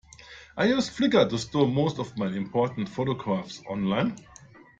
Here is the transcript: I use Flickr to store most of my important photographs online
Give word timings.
I 0.57 0.65
use 0.65 0.89
Flickr 0.89 1.29
to 1.29 1.37
store 1.37 1.67
most 1.67 1.99
of 1.99 2.17
my 2.17 2.25
important 2.25 2.89
photographs 2.89 3.61
online 3.69 4.15